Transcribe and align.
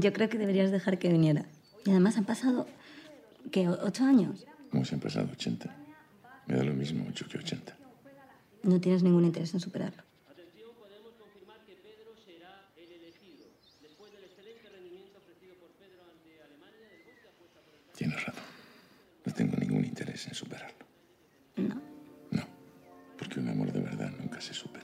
Yo 0.00 0.12
creo 0.12 0.28
que 0.28 0.38
deberías 0.38 0.72
dejar 0.72 0.98
que 0.98 1.08
viniera. 1.08 1.46
Y 1.86 1.90
además 1.90 2.16
han 2.16 2.24
pasado, 2.24 2.66
¿qué? 3.52 3.68
¿Ocho 3.68 4.04
años? 4.04 4.44
Como 4.70 4.82
han 4.90 4.98
pasado 4.98 5.28
80. 5.30 5.72
Me 6.48 6.56
da 6.56 6.64
lo 6.64 6.74
mismo 6.74 7.06
8 7.08 7.26
que 7.30 7.38
80. 7.38 7.76
No 8.64 8.80
tienes 8.80 9.04
ningún 9.04 9.24
interés 9.24 9.54
en 9.54 9.60
superarlo. 9.60 10.02
Tienes 17.96 18.24
razón. 18.24 18.42
No 19.24 19.32
tengo 19.32 19.56
ningún 19.56 19.84
interés 19.84 20.26
en 20.26 20.34
superarlo. 20.34 20.84
No. 21.56 21.80
No, 22.32 22.42
porque 23.16 23.38
un 23.38 23.48
amor 23.48 23.72
de 23.72 23.78
verdad 23.78 24.10
nunca 24.18 24.40
se 24.40 24.54
supera. 24.54 24.83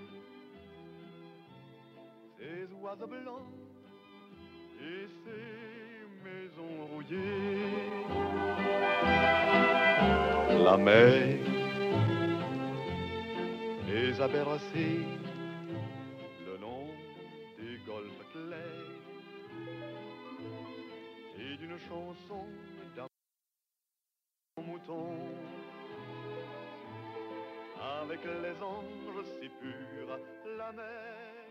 et 4.79 5.07
ces 5.23 6.05
maisons 6.23 6.85
rouillées. 6.91 7.61
La 10.63 10.77
mer 10.77 11.37
les 13.87 14.19
a 14.19 14.27
bercés 14.27 15.05
le 16.47 16.57
long 16.59 16.87
des 17.59 17.77
golfes 17.85 18.25
clairs 18.31 18.97
et 21.37 21.57
d'une 21.57 21.77
chanson 21.77 22.45
d'amour 22.95 24.65
mouton 24.65 25.17
avec 28.01 28.21
les 28.23 28.63
anges 28.63 29.25
si 29.39 29.49
purs 29.49 30.19
la 30.57 30.71
mer 30.71 31.50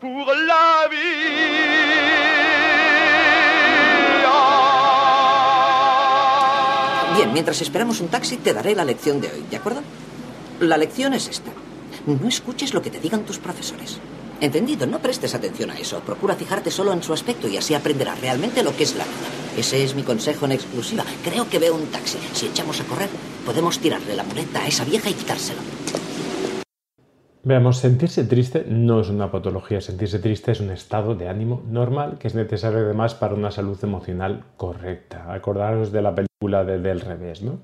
pour 0.00 0.26
la 0.26 0.88
vie. 0.90 2.32
Bien, 7.16 7.32
mientras 7.32 7.60
esperamos 7.60 8.00
un 8.00 8.08
taxi, 8.08 8.38
te 8.38 8.54
daré 8.54 8.74
la 8.74 8.84
lección 8.84 9.20
de 9.20 9.28
hoy, 9.30 9.44
¿de 9.50 9.56
acuerdo? 9.56 9.82
La 10.60 10.76
lección 10.76 11.12
es 11.12 11.28
esta. 11.28 11.52
No 12.06 12.26
escuches 12.26 12.72
lo 12.72 12.80
que 12.82 12.90
te 12.90 13.00
digan 13.00 13.24
tus 13.24 13.38
profesores. 13.38 13.98
Entendido, 14.40 14.86
no 14.86 14.98
prestes 14.98 15.34
atención 15.34 15.70
a 15.70 15.78
eso. 15.78 16.00
Procura 16.00 16.34
fijarte 16.34 16.70
solo 16.70 16.92
en 16.92 17.02
su 17.02 17.12
aspecto 17.12 17.46
y 17.48 17.56
así 17.56 17.74
aprenderás 17.74 18.20
realmente 18.20 18.62
lo 18.62 18.74
que 18.74 18.84
es 18.84 18.96
la 18.96 19.04
vida. 19.04 19.41
Ese 19.56 19.84
es 19.84 19.94
mi 19.94 20.02
consejo 20.02 20.46
en 20.46 20.52
exclusiva. 20.52 21.04
Creo 21.22 21.48
que 21.48 21.58
veo 21.58 21.74
un 21.74 21.86
taxi. 21.86 22.18
Si 22.32 22.46
echamos 22.46 22.80
a 22.80 22.84
correr, 22.84 23.10
podemos 23.44 23.78
tirarle 23.78 24.16
la 24.16 24.24
muleta 24.24 24.62
a 24.62 24.66
esa 24.66 24.84
vieja 24.84 25.10
y 25.10 25.14
quitárselo. 25.14 25.60
Veamos, 27.44 27.78
sentirse 27.78 28.24
triste 28.24 28.64
no 28.68 29.00
es 29.00 29.08
una 29.08 29.30
patología, 29.30 29.80
sentirse 29.80 30.20
triste 30.20 30.52
es 30.52 30.60
un 30.60 30.70
estado 30.70 31.16
de 31.16 31.28
ánimo 31.28 31.62
normal 31.68 32.16
que 32.18 32.28
es 32.28 32.36
necesario 32.36 32.78
además 32.78 33.14
para 33.14 33.34
una 33.34 33.50
salud 33.50 33.76
emocional 33.82 34.44
correcta. 34.56 35.32
Acordaros 35.32 35.90
de 35.90 36.02
la 36.02 36.14
película 36.14 36.64
de 36.64 36.78
Del 36.78 37.00
revés, 37.00 37.42
¿no? 37.42 37.58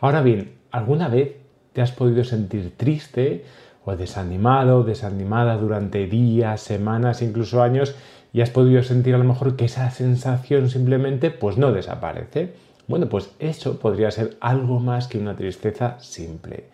Ahora 0.00 0.22
bien, 0.22 0.54
¿alguna 0.70 1.08
vez 1.08 1.36
te 1.74 1.82
has 1.82 1.92
podido 1.92 2.24
sentir 2.24 2.76
triste 2.76 3.44
o 3.84 3.96
desanimado, 3.96 4.82
desanimada 4.82 5.56
durante 5.56 6.06
días, 6.06 6.60
semanas, 6.60 7.22
incluso 7.22 7.62
años 7.62 7.94
y 8.32 8.40
has 8.40 8.50
podido 8.50 8.82
sentir 8.82 9.14
a 9.14 9.18
lo 9.18 9.24
mejor 9.24 9.56
que 9.56 9.66
esa 9.66 9.90
sensación 9.90 10.68
simplemente 10.68 11.30
pues 11.30 11.56
no 11.56 11.72
desaparece? 11.72 12.54
Bueno, 12.86 13.08
pues 13.08 13.30
eso 13.38 13.78
podría 13.78 14.10
ser 14.10 14.36
algo 14.40 14.80
más 14.80 15.06
que 15.06 15.18
una 15.18 15.36
tristeza 15.36 15.98
simple. 16.00 16.64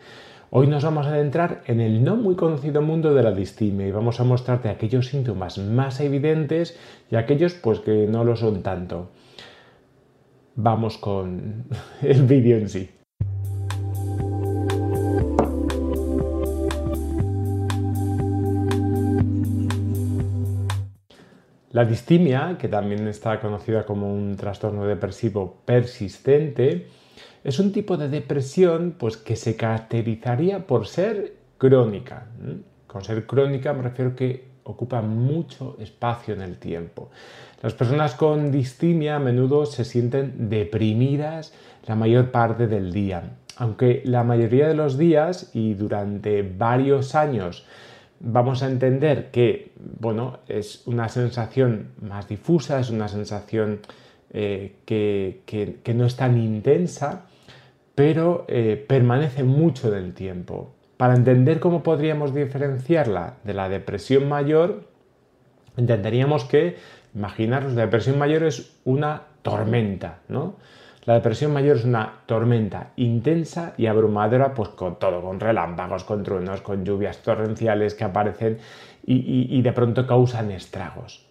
Hoy 0.51 0.67
nos 0.67 0.83
vamos 0.83 1.07
a 1.07 1.11
adentrar 1.11 1.63
en 1.67 1.81
el 1.81 2.03
no 2.03 2.17
muy 2.17 2.35
conocido 2.35 2.83
mundo 2.83 3.15
de 3.15 3.23
la 3.23 3.31
distimia 3.31 3.87
y 3.87 3.93
vamos 3.93 4.19
a 4.19 4.25
mostrarte 4.25 4.69
aquellos 4.69 5.07
síntomas 5.07 5.59
más 5.59 6.01
evidentes 6.01 6.77
y 7.11 7.17
aquellos 7.17 7.55
pues 7.55 7.79
que 7.79 8.09
no 8.09 8.25
lo 8.25 8.35
son 8.35 8.63
tanto. 8.63 9.11
Vamos 10.57 10.99
con 10.99 11.67
el 12.03 12.23
vídeo 12.23 12.57
en 12.57 12.69
sí. 12.69 12.91
La 21.73 21.85
distimia, 21.85 22.57
que 22.59 22.67
también 22.67 23.07
está 23.07 23.39
conocida 23.39 23.87
como 23.87 24.13
un 24.13 24.37
trastorno 24.37 24.87
depresivo 24.87 25.59
persistente, 25.65 26.89
es 27.45 27.61
un 27.61 27.71
tipo 27.71 27.97
de 27.97 28.09
depresión 28.09 28.97
pues, 28.99 29.17
que 29.17 29.37
se 29.37 29.55
caracterizaría 29.55 30.67
por 30.67 30.89
ser 30.89 31.35
crónica. 31.59 32.27
Con 32.89 33.05
ser 33.05 33.25
crónica 33.25 33.73
me 33.73 33.83
refiero 33.83 34.17
que 34.17 34.51
ocupa 34.65 35.01
mucho 35.01 35.77
espacio 35.79 36.35
en 36.35 36.43
el 36.43 36.57
tiempo. 36.57 37.11
Las 37.63 37.75
personas 37.75 38.15
con 38.15 38.51
distimia 38.51 39.17
a 39.17 39.21
menudo 39.21 39.65
se 39.65 39.85
sienten 39.85 40.49
deprimidas 40.49 41.53
la 41.87 41.95
mayor 41.95 42.33
parte 42.33 42.67
del 42.67 42.93
día, 42.93 43.37
aunque 43.57 44.03
la 44.05 44.25
mayoría 44.25 44.67
de 44.67 44.75
los 44.75 44.99
días 44.99 45.51
y 45.55 45.75
durante 45.75 46.43
varios 46.43 47.15
años 47.15 47.65
vamos 48.21 48.63
a 48.63 48.67
entender 48.67 49.31
que, 49.31 49.73
bueno, 49.99 50.39
es 50.47 50.87
una 50.87 51.09
sensación 51.09 51.89
más 52.01 52.29
difusa, 52.29 52.79
es 52.79 52.91
una 52.91 53.09
sensación 53.09 53.81
eh, 54.33 54.77
que, 54.85 55.95
no 55.95 56.07
es 56.07 56.17
tan 56.17 56.39
intensa, 56.39 57.27
pero 57.95 58.45
eh, 58.49 58.83
permanece 58.87 59.43
mucho 59.43 59.91
del 59.91 60.15
tiempo. 60.15 60.75
Para 60.97 61.15
entender 61.15 61.61
cómo 61.61 61.83
podríamos 61.83 62.35
diferenciarla 62.35 63.39
de 63.43 63.55
la 63.55 63.69
depresión 63.71 64.29
mayor, 64.29 64.85
entenderíamos 65.77 66.45
que, 66.45 66.77
imaginaros, 67.15 67.73
la 67.73 67.83
depresión 67.83 68.19
mayor 68.19 68.45
es 68.45 68.77
una 68.85 69.23
tormenta, 69.43 70.21
¿no? 70.29 70.57
La 71.11 71.17
depresión 71.17 71.53
mayor 71.53 71.77
es 71.77 71.85
una 71.85 72.21
tormenta 72.25 72.93
intensa 72.95 73.75
y 73.77 73.87
abrumadora, 73.87 74.55
pues 74.55 74.69
con 74.69 74.97
todo, 75.01 75.21
con 75.21 75.41
relámpagos, 75.41 76.05
con 76.05 76.23
truenos, 76.23 76.61
con 76.61 76.85
lluvias 76.85 77.19
torrenciales 77.19 77.95
que 77.95 78.05
aparecen 78.05 78.59
y, 79.05 79.61
de 79.61 79.73
pronto 79.73 80.07
causan 80.07 80.53
estragos. 80.53 81.27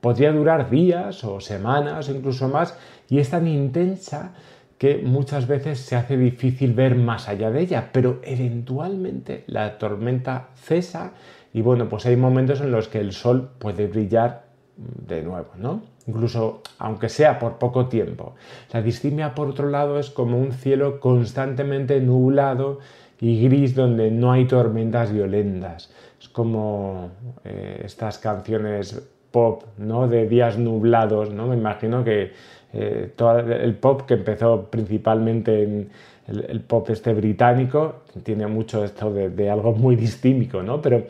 Podría 0.00 0.32
durar 0.32 0.70
días 0.70 1.22
o 1.22 1.38
semanas 1.38 2.08
o 2.08 2.14
incluso 2.14 2.48
más 2.48 2.78
y 3.10 3.18
es 3.18 3.28
tan 3.28 3.46
intensa 3.46 4.32
que 4.78 5.02
muchas 5.04 5.46
veces 5.46 5.80
se 5.80 5.96
hace 5.96 6.16
difícil 6.16 6.72
ver 6.72 6.94
más 6.94 7.28
allá 7.28 7.50
de 7.50 7.60
ella, 7.60 7.90
pero 7.92 8.20
eventualmente 8.22 9.44
la 9.48 9.76
tormenta 9.76 10.48
cesa 10.54 11.12
y 11.52 11.60
bueno, 11.60 11.90
pues 11.90 12.06
hay 12.06 12.16
momentos 12.16 12.62
en 12.62 12.72
los 12.72 12.88
que 12.88 13.00
el 13.00 13.12
sol 13.12 13.50
puede 13.58 13.86
brillar 13.86 14.44
de 14.78 15.20
nuevo, 15.20 15.50
¿no? 15.58 15.89
Incluso 16.10 16.62
aunque 16.78 17.08
sea 17.08 17.38
por 17.38 17.58
poco 17.58 17.86
tiempo. 17.86 18.34
La 18.72 18.82
distimia, 18.82 19.32
por 19.32 19.48
otro 19.48 19.68
lado, 19.70 19.98
es 20.00 20.10
como 20.10 20.38
un 20.38 20.52
cielo 20.52 20.98
constantemente 20.98 22.00
nublado 22.00 22.80
y 23.20 23.44
gris 23.44 23.76
donde 23.76 24.10
no 24.10 24.32
hay 24.32 24.46
tormentas 24.46 25.12
violentas. 25.12 25.92
Es 26.20 26.28
como 26.28 27.10
eh, 27.44 27.82
estas 27.84 28.18
canciones 28.18 29.00
pop, 29.30 29.62
¿no? 29.78 30.08
De 30.08 30.26
días 30.26 30.58
nublados, 30.58 31.30
¿no? 31.30 31.46
Me 31.46 31.56
imagino 31.56 32.02
que 32.02 32.32
eh, 32.72 33.12
todo 33.14 33.38
el 33.38 33.74
pop 33.76 34.02
que 34.02 34.14
empezó 34.14 34.64
principalmente 34.68 35.62
en 35.62 35.90
el, 36.26 36.60
pop 36.60 36.90
este 36.90 37.14
británico 37.14 38.02
tiene 38.24 38.48
mucho 38.48 38.84
esto 38.84 39.12
de, 39.12 39.30
de 39.30 39.48
algo 39.48 39.72
muy 39.72 39.94
distímico, 39.94 40.60
¿no? 40.60 40.82
Pero 40.82 41.04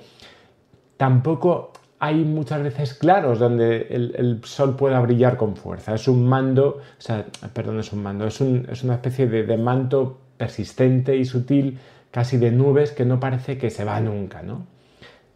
tampoco 0.99 1.70
hay 2.03 2.25
muchas 2.25 2.63
veces 2.63 2.95
claros 2.95 3.39
donde 3.39 3.87
el, 3.91 4.41
sol 4.45 4.75
pueda 4.75 4.99
brillar 5.01 5.37
con 5.37 5.55
fuerza. 5.55 5.95
Es 5.95 6.09
un 6.09 6.27
mando, 6.27 6.79
o 6.79 7.01
sea, 7.01 7.27
perdón, 7.53 7.79
es 7.79 7.93
un 7.93 8.03
mando, 8.03 8.27
es, 8.27 8.41
una 8.41 8.95
especie 8.95 9.27
de, 9.27 9.57
manto 9.59 10.19
persistente 10.39 11.15
y 11.15 11.27
sutil, 11.27 11.79
casi 12.11 12.39
de 12.39 12.53
nubes, 12.53 12.93
que 12.93 13.05
no 13.05 13.21
parece 13.21 13.59
que 13.59 13.69
se 13.69 13.85
va 13.85 14.01
nunca, 14.01 14.43
¿no? 14.43 14.67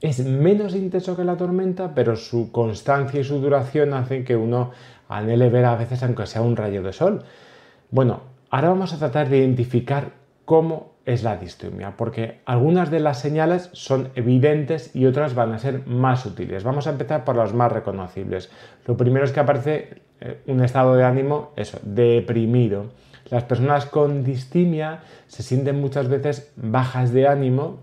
Es 0.01 0.25
menos 0.25 0.75
intenso 0.75 1.15
que 1.15 1.25
la 1.25 1.37
tormenta, 1.37 1.95
pero 1.95 2.17
su 2.17 2.51
constancia 2.51 3.21
y 3.21 3.25
su 3.25 3.41
duración 3.41 3.93
hacen 3.93 4.25
que 4.25 4.35
uno 4.35 4.71
anhele 5.07 5.51
ver 5.51 5.67
a 5.67 5.77
veces 5.77 6.03
aunque 6.03 6.27
sea 6.27 6.41
un 6.41 6.57
rayo 6.57 6.83
de 6.83 6.95
sol. 6.95 7.25
Bueno, 7.91 8.23
ahora 8.49 8.71
vamos 8.71 8.95
a 8.95 8.99
tratar 8.99 9.29
de 9.29 9.39
identificar 9.39 10.13
cómo 10.45 10.95
es 11.07 11.23
la 11.23 11.37
distimia, 11.37 11.97
porque 11.97 12.41
algunas 12.47 12.91
de 12.91 13.01
las 13.01 13.21
señales 13.21 13.69
son 13.73 14.11
evidentes 14.15 14.95
y 14.95 15.07
otras 15.07 15.35
van 15.35 15.53
a 15.53 15.59
ser 15.59 15.87
más 15.87 16.21
sutiles. 16.21 16.65
Vamos 16.65 16.87
a 16.87 16.91
empezar 16.91 17.25
por 17.25 17.37
las 17.37 17.53
más 17.53 17.71
reconocibles. 17.71 18.51
Lo 18.87 18.97
primero 18.97 19.25
es 19.25 19.33
que 19.33 19.41
aparece 19.41 20.03
eh, 20.21 20.41
un 20.47 20.65
estado 20.65 20.95
de 20.95 21.05
ánimo, 21.05 21.53
eso, 21.57 21.79
deprimido. 21.83 22.87
Las 23.31 23.45
personas 23.45 23.87
con 23.87 24.25
distimia 24.25 25.01
se 25.27 25.43
sienten 25.43 25.81
muchas 25.81 26.09
veces 26.09 26.53
bajas 26.57 27.13
de 27.13 27.29
ánimo 27.29 27.81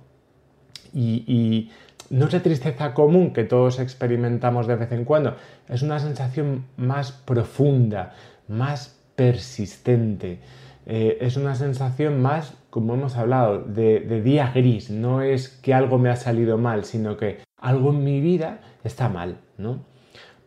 y, 0.94 1.24
y 1.28 1.72
no 2.10 2.26
es 2.26 2.32
de 2.32 2.40
tristeza 2.40 2.94
común 2.94 3.34
que 3.34 3.44
todos 3.44 3.80
experimentamos 3.80 4.68
de 4.68 4.76
vez 4.76 4.92
en 4.92 5.06
cuando, 5.06 5.36
es 5.70 5.82
una 5.82 6.00
sensación 6.00 6.66
más 6.76 7.12
profunda, 7.12 8.14
más 8.48 9.00
persistente. 9.16 10.40
Eh, 10.86 11.20
es 11.22 11.38
una 11.38 11.56
sensación 11.56 12.22
más, 12.22 12.56
como 12.70 12.94
hemos 12.94 13.16
hablado, 13.16 13.60
de, 13.60 14.00
día 14.22 14.52
gris. 14.54 14.90
No 14.90 15.22
es 15.22 15.50
que 15.50 15.74
algo 15.74 15.98
me 15.98 16.10
ha 16.10 16.16
salido 16.16 16.58
mal, 16.58 16.86
sino 16.86 17.18
que 17.18 17.40
algo 17.58 17.92
en 17.92 18.04
mi 18.04 18.22
vida 18.22 18.60
está 18.84 19.10
mal, 19.10 19.38
¿no? 19.58 19.80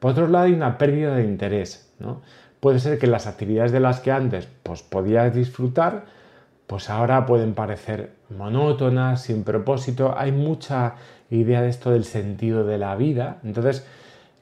Por 0.00 0.12
otro 0.12 0.28
lado, 0.28 0.46
hay 0.46 0.52
una 0.52 0.76
pérdida 0.76 1.16
de 1.16 1.24
interés, 1.24 1.92
¿no? 1.98 2.20
Puede 2.60 2.78
ser 2.78 2.98
que 2.98 3.06
las 3.06 3.26
actividades 3.26 3.72
de 3.72 3.80
las 3.80 4.00
que 4.00 4.10
antes 4.10 4.48
pues, 4.62 4.82
podías 4.82 5.34
disfrutar, 5.34 6.06
pues 6.66 6.90
ahora 6.90 7.26
pueden 7.26 7.54
parecer 7.54 8.12
monótonas, 8.30 9.22
sin 9.22 9.44
propósito. 9.44 10.14
Hay 10.16 10.32
mucha 10.32 10.94
idea 11.30 11.62
de 11.62 11.68
esto 11.68 11.90
del 11.90 12.04
sentido 12.04 12.64
de 12.64 12.78
la 12.78 12.96
vida. 12.96 13.38
Entonces, 13.44 13.86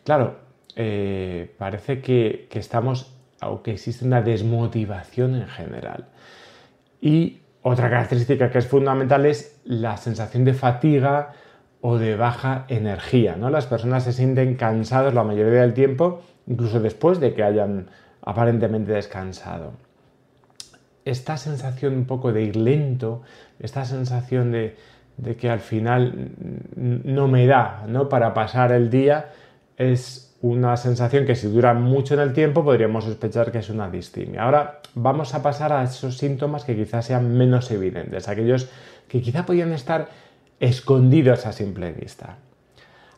claro, 0.05 0.37
eh, 0.77 1.55
parece 1.59 2.01
que, 2.01 2.47
que 2.51 2.59
estamos 2.59 3.13
aunque 3.43 3.73
existe 3.73 4.05
una 4.05 4.23
desmotivación 4.23 5.35
en 5.35 5.49
general. 5.49 6.07
Y 7.01 7.41
otra 7.63 7.91
característica 7.91 8.51
que 8.51 8.59
es 8.59 8.67
fundamental 8.67 9.27
es 9.27 9.61
la 9.65 9.97
sensación 9.97 10.45
de 10.45 10.55
fatiga 10.55 11.33
o 11.81 11.99
de 11.99 12.15
baja 12.17 12.65
energía. 12.69 13.35
¿no? 13.37 13.51
Las 13.51 13.67
personas 13.67 14.05
se 14.05 14.13
sienten 14.13 14.55
cansadas 14.55 15.13
la 15.13 15.25
mayoría 15.25 15.63
del 15.63 15.75
tiempo, 15.75 16.23
incluso 16.47 16.81
después 16.81 17.19
de 17.19 17.35
que 17.35 17.43
hayan 17.43 17.91
aparentemente 18.23 18.93
descansado. 18.93 19.73
Esta 21.05 21.37
sensación 21.37 21.95
un 21.95 22.05
poco 22.07 22.33
de 22.33 22.43
ir 22.43 22.55
lento, 22.55 23.23
esta 23.59 23.85
sensación 23.85 24.53
de, 24.53 24.77
de 25.17 25.35
que 25.35 25.51
al 25.51 25.59
final 25.59 26.31
no 26.77 27.27
me 27.27 27.47
da 27.49 27.85
¿no? 27.89 28.09
para 28.09 28.33
pasar 28.35 28.71
el 28.71 28.89
día, 28.89 29.31
es 29.77 30.32
una 30.43 30.77
sensación 30.77 31.25
que 31.25 31.37
si 31.37 31.47
dura 31.47 31.73
mucho 31.73 32.15
en 32.15 32.21
el 32.21 32.33
tiempo 32.33 32.65
podríamos 32.65 33.05
sospechar 33.05 33.53
que 33.53 33.59
es 33.59 33.71
una 33.71 33.89
distimia. 33.89 34.43
Ahora 34.43 34.81
vamos 34.95 35.35
a 35.35 35.43
pasar 35.43 35.73
a 35.73 35.85
esos 35.85 36.19
síntomas 36.19 36.65
que 36.65 36.77
quizás 36.77 37.07
sean 37.07 37.37
menos 37.37 37.71
evidentes, 37.71 38.29
aquellos 38.29 38.69
que 39.09 39.23
quizá 39.23 39.47
podrían 39.47 39.73
estar 39.73 40.09
escondidos 40.59 41.47
a 41.47 41.53
simple 41.53 41.93
vista. 41.93 42.39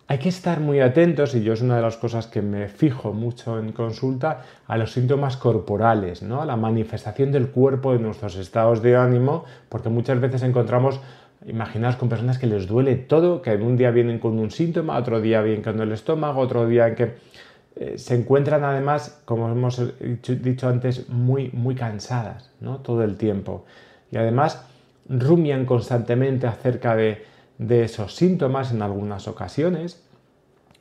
Hay 0.07 0.19
que 0.19 0.29
estar 0.29 0.61
muy 0.61 0.81
atentos, 0.81 1.35
y 1.35 1.43
yo 1.43 1.55
es 1.55 1.63
una 1.63 1.77
de 1.77 1.83
las 1.83 1.97
cosas 1.97 2.27
que 2.27 2.43
me 2.43 2.69
fijo 2.69 3.15
mucho 3.15 3.59
en 3.59 3.73
consulta, 3.73 4.43
a 4.67 4.77
los 4.77 4.93
síntomas 4.93 5.39
corporales, 5.39 6.23
¿no? 6.23 6.43
a 6.43 6.45
la 6.45 6.57
manifestación 6.57 7.33
del 7.33 7.49
cuerpo 7.49 7.95
de 7.95 8.01
nuestros 8.01 8.37
estados 8.37 8.83
de 8.83 8.97
ánimo, 8.97 9.47
porque 9.71 9.89
muchas 9.89 10.21
veces 10.21 10.43
encontramos 10.43 11.01
Imaginaos 11.47 11.97
con 11.97 12.09
personas 12.09 12.39
que 12.39 12.47
les 12.47 12.67
duele 12.67 12.97
todo, 12.97 13.43
que 13.43 13.55
un 13.57 13.77
día 13.77 13.91
vienen 13.91 14.19
con 14.19 14.39
un 14.39 14.51
síntoma, 14.51 14.97
otro 14.97 15.21
día 15.21 15.43
vienen 15.43 15.63
con 15.63 15.81
el 15.81 15.93
estómago, 15.93 16.41
otro 16.41 16.67
día 16.67 16.89
en 16.89 16.95
que 16.95 17.15
eh, 17.77 17.99
se 17.99 18.15
encuentran 18.15 18.65
además, 18.65 19.21
como 19.25 19.51
hemos 19.51 19.83
dicho, 19.99 20.69
antes, 20.69 21.09
muy, 21.09 21.51
muy 21.53 21.75
cansadas 21.75 22.51
¿no? 22.61 22.79
todo 22.79 23.03
el 23.03 23.17
tiempo. 23.17 23.65
Y 24.11 24.17
además 24.17 24.65
rumian 25.09 25.67
constantemente 25.67 26.47
acerca 26.47 26.97
de, 26.97 27.25
esos 27.59 28.15
síntomas 28.15 28.73
en 28.73 28.83
algunas 28.83 29.29
ocasiones. 29.29 30.03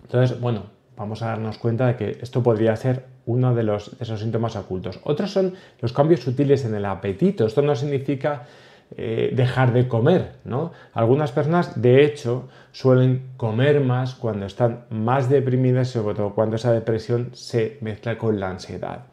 Entonces, 0.03 0.39
bueno, 0.39 0.63
vamos 0.95 1.21
a 1.21 1.27
darnos 1.27 1.57
cuenta 1.57 1.87
de 1.87 1.95
que 1.95 2.17
esto 2.21 2.41
podría 2.41 2.75
ser 2.75 3.05
uno 3.25 3.53
de, 3.53 3.63
los, 3.63 3.97
de 3.97 4.03
esos 4.03 4.19
síntomas 4.19 4.55
ocultos. 4.55 4.99
Otros 5.03 5.31
son 5.31 5.53
los 5.81 5.93
cambios 5.93 6.21
sutiles 6.21 6.65
en 6.65 6.75
el 6.75 6.85
apetito. 6.85 7.45
Esto 7.45 7.61
no 7.61 7.75
significa 7.75 8.47
eh, 8.95 9.31
dejar 9.35 9.73
de 9.73 9.87
comer, 9.87 10.33
¿no? 10.43 10.71
Algunas 10.93 11.31
personas, 11.31 11.81
de 11.81 12.05
hecho, 12.05 12.47
suelen 12.71 13.31
comer 13.37 13.81
más 13.81 14.13
cuando 14.13 14.45
están 14.45 14.85
más 14.89 15.29
deprimidas, 15.29 15.87
sobre 15.87 16.15
todo 16.15 16.35
cuando 16.35 16.57
esa 16.57 16.71
depresión 16.71 17.29
se 17.33 17.77
mezcla 17.81 18.17
con 18.17 18.39
la 18.39 18.49
ansiedad. 18.49 19.05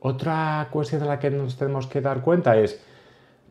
Otra 0.00 0.68
cuestión 0.70 1.02
a 1.02 1.06
la 1.06 1.18
que 1.18 1.30
nos 1.30 1.56
tenemos 1.56 1.86
que 1.86 2.00
dar 2.00 2.22
cuenta 2.22 2.56
es 2.56 2.80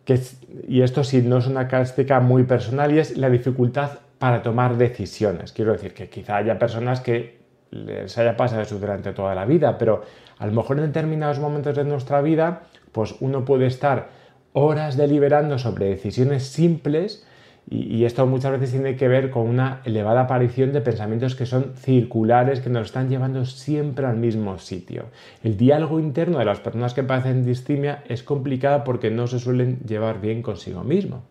que, 0.06 0.20
y 0.68 0.82
esto 0.82 1.04
sí 1.04 1.22
no 1.22 1.40
es 1.40 1.48
una 1.48 1.68
característica 1.68 2.20
muy 2.20 2.44
personal, 2.44 2.94
y 2.94 3.00
es 3.00 3.18
la 3.18 3.30
dificultad 3.30 4.00
para 4.20 4.42
tomar 4.42 4.78
decisiones. 4.78 5.52
Quiero 5.52 5.74
decir 5.74 5.94
que 5.94 6.10
quizá 6.10 6.38
haya 6.38 6.58
personas 6.60 7.02
que 7.02 7.42
les 7.72 8.18
haya 8.18 8.38
pasado 8.38 8.62
eso 8.62 8.80
durante 8.80 9.14
toda 9.14 9.34
la 9.36 9.46
vida, 9.46 9.78
pero 9.78 10.04
a 10.38 10.46
lo 10.46 10.52
mejor 10.54 10.78
en 10.78 10.86
determinados 10.88 11.40
momentos 11.40 11.76
de 11.76 11.84
nuestra 11.84 12.22
vida, 12.22 12.64
pues 12.92 13.16
uno 13.20 13.44
puede 13.46 13.66
estar 13.66 14.21
horas 14.54 14.98
deliberando 14.98 15.58
sobre 15.58 15.88
decisiones 15.88 16.44
simples 16.44 17.26
y, 17.70 18.04
esto 18.06 18.26
muchas 18.26 18.52
veces 18.52 18.72
tiene 18.72 18.98
que 18.98 19.08
ver 19.08 19.30
con 19.30 19.48
una 19.48 19.82
elevada 19.86 20.22
aparición 20.22 20.74
de 20.74 20.82
pensamientos 20.82 21.36
que 21.36 21.46
son 21.46 21.74
circulares, 21.76 22.60
que 22.60 22.70
nos 22.70 22.88
están 22.88 23.08
llevando 23.08 23.46
siempre 23.46 24.06
al 24.06 24.18
mismo 24.18 24.58
sitio. 24.58 25.06
El 25.44 25.58
diálogo 25.58 26.00
interno 26.00 26.40
de 26.40 26.46
las 26.46 26.60
personas 26.60 26.94
que 26.94 27.04
padecen 27.04 27.46
distimia 27.46 28.04
es 28.10 28.24
complicado 28.24 28.84
porque 28.84 29.12
no 29.12 29.28
se 29.28 29.40
suelen 29.40 29.80
llevar 29.88 30.20
bien 30.20 30.42
consigo 30.42 30.84
mismo. 30.84 31.24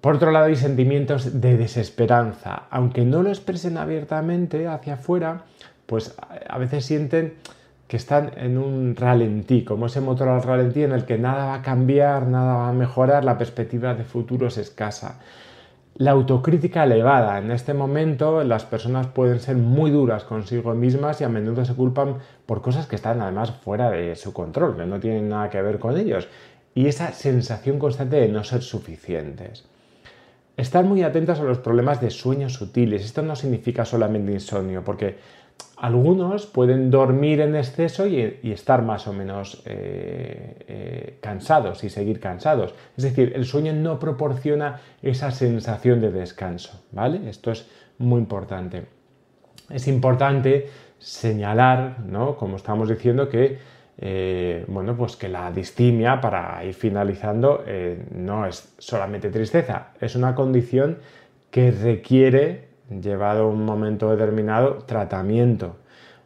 Por 0.00 0.16
otro 0.16 0.30
lado, 0.30 0.46
hay 0.46 0.56
sentimientos 0.56 1.40
de 1.40 1.56
desesperanza. 1.56 2.64
Aunque 2.70 3.04
no 3.04 3.22
lo 3.22 3.28
expresen 3.28 3.76
abiertamente 3.76 4.66
hacia 4.66 4.94
afuera, 4.94 5.44
pues 5.86 6.16
a 6.48 6.58
veces 6.58 6.86
sienten 6.86 7.34
que 7.92 7.98
están 7.98 8.32
en 8.38 8.56
un 8.56 8.96
ralentí, 8.96 9.64
como 9.64 9.84
ese 9.84 10.00
motor 10.00 10.30
al 10.30 10.42
ralentí 10.42 10.82
en 10.82 10.92
el 10.92 11.04
que 11.04 11.18
nada 11.18 11.44
va 11.44 11.54
a 11.56 11.60
cambiar, 11.60 12.26
nada 12.26 12.54
va 12.54 12.68
a 12.70 12.72
mejorar, 12.72 13.22
la 13.22 13.36
perspectiva 13.36 13.92
de 13.92 14.02
futuro 14.02 14.46
es 14.46 14.56
escasa. 14.56 15.20
La 15.96 16.12
autocrítica 16.12 16.84
elevada. 16.84 17.36
En 17.36 17.50
este 17.50 17.74
momento 17.74 18.44
las 18.44 18.64
personas 18.64 19.08
pueden 19.08 19.40
ser 19.40 19.56
muy 19.56 19.90
duras 19.90 20.24
consigo 20.24 20.72
mismas 20.72 21.20
y 21.20 21.24
a 21.24 21.28
menudo 21.28 21.66
se 21.66 21.74
culpan 21.74 22.16
por 22.46 22.62
cosas 22.62 22.86
que 22.86 22.96
están 22.96 23.20
además 23.20 23.50
fuera 23.50 23.90
de 23.90 24.16
su 24.16 24.32
control, 24.32 24.74
que 24.74 24.86
no 24.86 24.98
tienen 24.98 25.28
nada 25.28 25.50
que 25.50 25.60
ver 25.60 25.78
con 25.78 25.94
ellos. 25.98 26.28
Y 26.74 26.86
esa 26.86 27.12
sensación 27.12 27.78
constante 27.78 28.16
de 28.16 28.28
no 28.28 28.42
ser 28.42 28.62
suficientes. 28.62 29.66
Estar 30.56 30.86
muy 30.86 31.02
atentos 31.02 31.40
a 31.40 31.44
los 31.44 31.58
problemas 31.58 32.00
de 32.00 32.08
sueños 32.08 32.54
sutiles. 32.54 33.04
Esto 33.04 33.20
no 33.20 33.36
significa 33.36 33.84
solamente 33.84 34.32
insomnio, 34.32 34.82
porque 34.82 35.41
algunos 35.82 36.46
pueden 36.46 36.92
dormir 36.92 37.40
en 37.40 37.56
exceso 37.56 38.06
y, 38.06 38.38
estar 38.44 38.82
más 38.82 39.08
o 39.08 39.12
menos 39.12 39.64
eh, 39.66 40.54
eh, 40.68 41.18
cansados 41.20 41.82
y 41.82 41.90
seguir 41.90 42.20
cansados. 42.20 42.72
Es 42.96 43.02
decir, 43.02 43.32
el 43.34 43.44
sueño 43.44 43.72
no 43.72 43.98
proporciona 43.98 44.80
esa 45.02 45.32
sensación 45.32 46.00
de 46.00 46.12
descanso, 46.12 46.84
¿vale? 46.92 47.28
Esto 47.28 47.50
es 47.50 47.68
muy 47.98 48.20
importante. 48.20 48.84
Es 49.70 49.88
importante 49.88 50.68
señalar, 51.00 51.98
¿no? 52.06 52.36
Como 52.36 52.58
estamos 52.58 52.88
diciendo, 52.88 53.28
que 53.28 53.58
eh, 53.98 54.64
bueno, 54.68 54.96
pues 54.96 55.16
que 55.16 55.28
la 55.28 55.50
distimia, 55.50 56.20
para 56.20 56.64
ir 56.64 56.74
finalizando, 56.74 57.64
no 58.14 58.46
es 58.46 58.72
solamente 58.78 59.30
tristeza, 59.30 59.88
es 60.00 60.14
una 60.14 60.36
condición 60.36 60.98
que 61.50 61.72
requiere 61.72 62.71
llevado 63.00 63.48
un 63.48 63.64
momento 63.64 64.10
determinado, 64.10 64.78
tratamiento. 64.86 65.76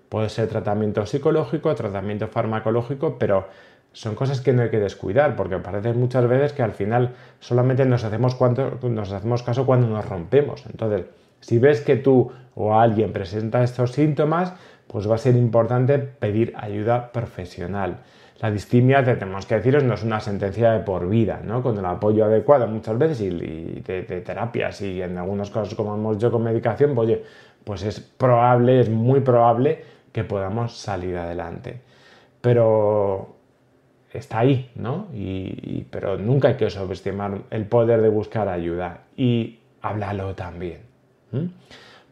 Puede 0.08 0.28
ser 0.28 0.48
tratamiento 0.48 1.04
psicológico, 1.04 1.74
tratamiento 1.74 2.28
farmacológico, 2.28 3.18
pero 3.18 3.48
son 3.92 4.14
cosas 4.14 4.40
que 4.40 4.52
no 4.52 4.62
hay 4.62 4.70
que 4.70 4.78
descuidar, 4.78 5.36
porque 5.36 5.58
parece 5.58 5.92
muchas 5.94 6.28
veces 6.28 6.52
que 6.52 6.62
al 6.62 6.72
final 6.72 7.14
solamente 7.40 7.84
nos 7.86 8.04
hacemos, 8.04 8.36
nos 8.82 9.12
hacemos 9.12 9.42
caso 9.42 9.64
cuando 9.66 9.86
nos 9.86 10.06
rompemos. 10.06 10.64
Entonces, 10.66 11.06
si 11.40 11.58
ves 11.58 11.80
que 11.80 11.96
tú 11.96 12.30
o 12.54 12.78
alguien 12.78 13.12
presenta 13.12 13.62
estos 13.62 13.92
síntomas, 13.92 14.52
pues 14.86 15.10
va 15.10 15.14
a 15.14 15.18
ser 15.18 15.34
importante 15.36 15.98
pedir 15.98 16.52
ayuda 16.56 17.12
profesional. 17.12 17.98
La 18.40 18.50
distimia, 18.50 19.02
tenemos 19.02 19.46
que 19.46 19.54
deciros, 19.54 19.82
no 19.82 19.94
es 19.94 20.02
una 20.02 20.20
sentencia 20.20 20.72
de 20.72 20.80
por 20.80 21.08
vida, 21.08 21.40
¿no? 21.42 21.62
Con 21.62 21.78
el 21.78 21.86
apoyo 21.86 22.24
adecuado 22.26 22.66
muchas 22.66 22.98
veces 22.98 23.20
y, 23.22 23.30
de, 23.30 24.02
terapias 24.24 24.82
y 24.82 25.00
en 25.00 25.16
algunos 25.16 25.50
casos, 25.50 25.74
como 25.74 25.94
hemos 25.94 26.18
dicho, 26.18 26.30
con 26.30 26.42
medicación, 26.42 26.94
pues, 26.94 27.18
pues 27.64 27.82
es 27.82 28.00
probable, 28.00 28.80
es 28.80 28.90
muy 28.90 29.20
probable 29.20 29.82
que 30.12 30.24
podamos 30.24 30.76
salir 30.76 31.16
adelante. 31.16 31.80
Pero 32.42 33.36
está 34.12 34.40
ahí, 34.40 34.70
¿no? 34.74 35.08
Y, 35.14 35.86
pero 35.90 36.18
nunca 36.18 36.48
hay 36.48 36.54
que 36.56 36.68
subestimar 36.68 37.42
el 37.50 37.64
poder 37.64 38.02
de 38.02 38.08
buscar 38.10 38.48
ayuda 38.48 39.04
y 39.16 39.60
háblalo 39.80 40.34
también. 40.34 40.80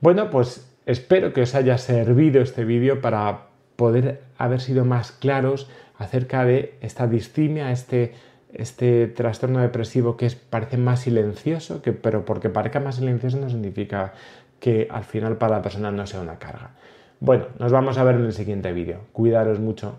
Bueno, 0.01 0.31
pues 0.31 0.71
espero 0.87 1.33
que 1.33 1.43
os 1.43 1.55
haya 1.55 1.79
servido 1.79 2.43
este 2.43 2.65
vídeo 2.65 3.01
para 3.01 3.47
poder 3.77 4.23
haber 4.39 4.61
sido 4.61 4.85
más 4.85 5.13
claros 5.13 5.69
acerca 6.05 6.45
de 6.45 6.75
esta 6.81 7.07
distimia, 7.07 7.71
este, 7.71 8.15
este 8.53 9.09
trastorno 9.09 9.61
depresivo 9.61 10.17
que 10.17 10.31
parece 10.51 10.77
más 10.77 11.01
silencioso, 11.01 11.83
que, 11.83 11.93
pero 11.93 12.25
porque 12.25 12.49
parezca 12.49 12.81
más 12.81 12.97
silencioso 12.97 13.39
no 13.39 13.51
significa 13.51 14.15
que 14.61 14.89
al 14.91 15.05
final 15.05 15.37
para 15.37 15.57
la 15.57 15.63
persona 15.63 15.91
no 15.91 16.07
sea 16.07 16.21
una 16.21 16.39
carga. 16.39 16.71
Bueno, 17.21 17.47
nos 17.59 17.73
vamos 17.73 17.99
a 17.99 18.05
ver 18.05 18.17
en 18.17 18.25
el 18.25 18.33
siguiente 18.33 18.73
vídeo. 18.73 19.01
Cuidaros 19.13 19.61
mucho. 19.61 19.99